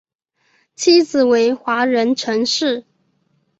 [0.73, 2.85] 妻子为华人陈氏。